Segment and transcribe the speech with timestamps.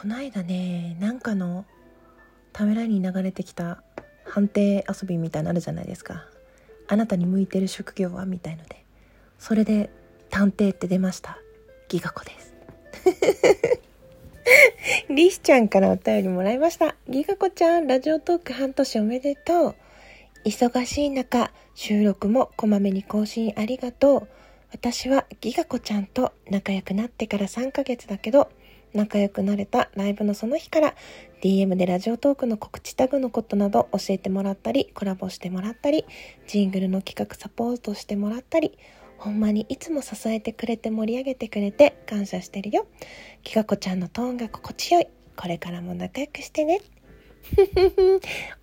[0.00, 1.64] この間ねなんかの
[2.52, 3.82] ためらいに流れてきた
[4.24, 6.24] 判定遊びみたいなのあるじゃないですか。
[6.86, 8.84] あなたに向いてる職業はみたいので。
[9.40, 9.90] それで
[10.30, 11.40] 探偵って出ました。
[11.88, 12.54] ギガ子です。
[15.10, 16.94] リスちゃんからお便りもらいました。
[17.08, 19.74] ギガ子ちゃんラジオトーク半年おめでとう。
[20.44, 24.28] 忙しい中収録もこまめに更新ありがとう。
[24.70, 28.48] 私はギガ子ちゃんと仲良くなってから3ヶ月だけど
[28.94, 30.94] 仲良くなれたライブのその日から
[31.42, 36.04] DM でラジオトークの告知タグのことなど教えてもらったりコラボしてもらったり
[36.46, 38.78] ジングルの企画サポートしてもらったり
[39.18, 42.86] ほんまにいつも支えてくれて盛り上げてくれて感謝してるよ。
[43.42, 45.08] きがこちゃんのトーンが心地よい。
[45.36, 46.80] これからも仲良くしてね。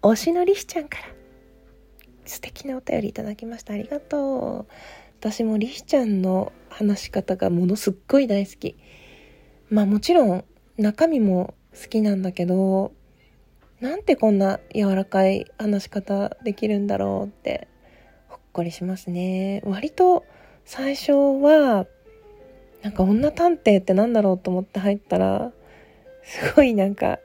[0.01, 1.09] 推しのりしちゃんから。
[2.25, 3.73] 素敵なお便りいただきました。
[3.73, 4.73] ありがとう。
[5.19, 8.77] 私もりしちゃんの話し方がものすっごい大好き。
[9.69, 10.43] まあもちろん
[10.77, 12.93] 中身も好きなんだけど
[13.81, 17.67] なんてこんな柔らかい話し方できるんだろうって
[18.27, 19.61] ほっこりしますね。
[19.65, 20.25] 割と
[20.63, 21.85] 最初は
[22.81, 25.51] なんか女探偵ってなんだろうと思って入ったら
[26.23, 27.19] すごいなんか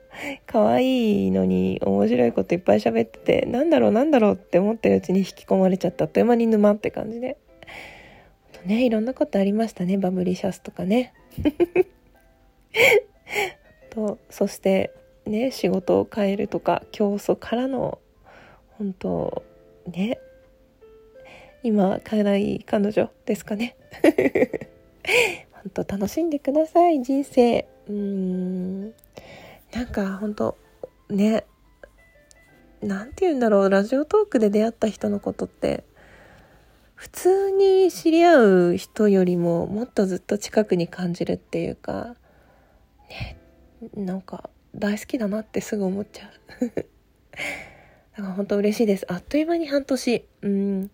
[0.45, 7.37] 可愛いのに面白いこといっぱい喋っててなんだろうなんだろうって思ってるうちに引き込まれちゃったあっという間に沼って感じで。
[8.65, 9.97] ねいろんなことありましたね。
[9.97, 11.13] バブリシャスとかね。
[14.41, 14.91] そして
[15.27, 17.99] ね仕事を変えるとか競争からの
[18.79, 19.43] 本当
[19.85, 20.17] ね
[21.61, 23.77] 今変えない彼女ですかね。
[25.51, 27.67] 本当楽しんでください人生。
[27.87, 28.85] うん。
[29.73, 30.57] なんか本当
[31.11, 31.45] ね
[32.81, 35.83] なんて言うんだろうラジオトークで出会った人のことって
[36.95, 42.15] 普通に知り合う人よりももっとずっと近くに感じるっていうか
[43.07, 43.37] ね
[43.95, 46.29] なんか大好きだなってすぐ思っちゃ
[46.61, 46.65] う。
[48.17, 49.05] だから本当嬉しいです。
[49.11, 50.25] あっという間に半年。
[50.41, 50.91] うん。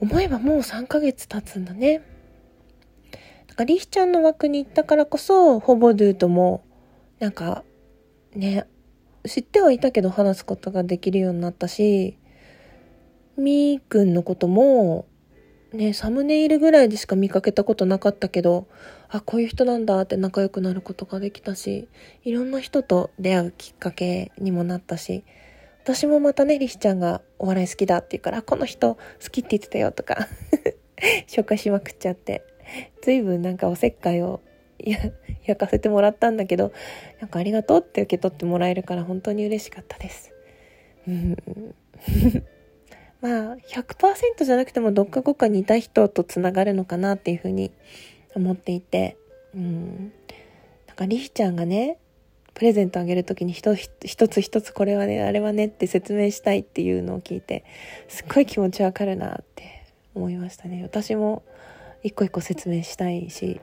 [0.00, 2.02] 思えばもう3ヶ月経つんだね。
[3.46, 6.64] だからリヒちゃんの枠に行ったからこそほぼドゥとも
[7.18, 7.64] なんか
[8.34, 8.66] ね
[9.26, 12.18] 知ってはいたけど話すことができるようになったし
[13.38, 15.06] みーくんのことも
[15.72, 18.66] ね、サムネイルぐらいでしか見かけたことなかったけど、
[19.08, 21.88] あ、こういう人なんだって仲良くなることができたし、
[22.24, 25.24] いろんな人と出会うきっかけにもなったし、
[25.82, 29.00] 私もまたね、リシちゃんがお笑い好きだって言うから、この人好
[29.30, 30.28] きって言ってたよとか
[31.26, 32.42] 紹介しまくっちゃって、
[33.02, 34.40] 随分なんかおせっかいを
[34.78, 34.98] や
[35.44, 36.72] 焼かせてもらったんだけど、
[37.20, 40.32] なんかありがとうって受け取ってもらえるから本当に嬉しかったです。
[41.08, 41.36] うん
[43.20, 47.72] まあ100%じゃなくてもどっかどっか似た人とつながるのかなっていうふうに
[48.34, 49.16] 思っていて
[49.54, 50.12] うん。
[50.86, 51.98] なんかリヒちゃんがね
[52.54, 57.64] プレゼントあげる時に一つ一つこれはねあれはねって説明したいっていうのを聞いて
[58.08, 59.84] すっごい気持ちわかるなって
[60.14, 60.82] 思いましたね。
[60.82, 61.42] 私も
[62.02, 63.60] 一個一個説明したいし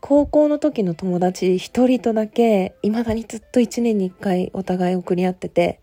[0.00, 5.78] 高校の時の友達一人とだけ未だにずっと1年に1回お互い送り合ってて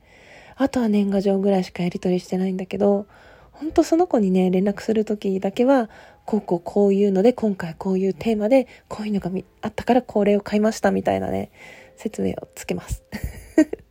[0.62, 3.08] あとは年賀状ぐらいしかやり取りしてないんだけど、
[3.54, 5.90] ほんとその子にね、連絡する時だけは、
[6.26, 9.32] こうこうこういうので、今回こういうテーマで、こういうのが
[9.62, 11.52] あったからこれを買いましたみたいなね、
[11.96, 13.04] 説明をつけます。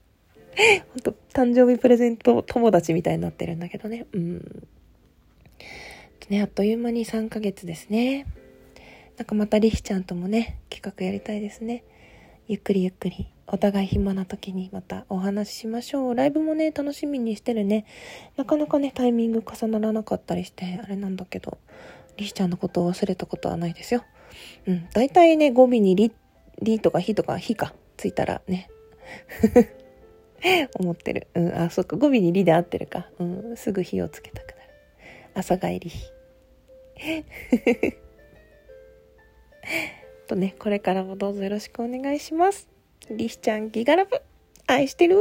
[0.92, 4.04] 本当誕生日プレゼント友達みたいになってるんだけどね。
[4.12, 4.68] うん。
[6.28, 8.26] ね、あっという間に3ヶ月ですね。
[9.16, 11.82] なんかまたリヒちゃんともね、企画やりたいですね。
[12.46, 13.37] ゆっくりゆっくり。
[13.50, 16.14] お互い暇な時にまたお話ししましょう。
[16.14, 17.86] ライブもね、楽しみにしてるね。
[18.36, 21.56] なかなかね、タイミング重ならなかったりして、あれなんだけど、
[22.18, 24.04] リヒちゃんのことを忘れたことはないですよ。
[24.66, 24.88] うん。
[24.92, 26.12] 大体ね、語尾にリ、
[26.60, 28.68] リとかヒとかヒか、ついたらね。
[30.78, 31.28] 思ってる。
[31.34, 31.54] うん。
[31.54, 31.96] あ、そっか。
[31.96, 33.08] 語尾にリで合ってるか。
[33.18, 33.56] うん。
[33.56, 34.58] すぐ火をつけたくなる。
[35.34, 36.12] 朝帰り火。
[40.28, 42.77] とね、これからもどうぞよろしくお願いします。
[43.10, 44.20] リヒちゃんギガラブ。
[44.66, 45.16] 愛してる